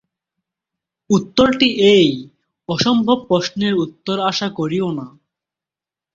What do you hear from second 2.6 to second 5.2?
অসম্ভব প্রশ্নের উত্তর আশা করিও না।